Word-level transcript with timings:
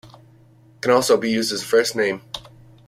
It 0.03 0.81
can 0.81 0.93
also 0.93 1.15
be 1.15 1.29
used 1.29 1.53
as 1.53 1.61
a 1.61 1.65
first 1.65 1.95
name. 1.95 2.23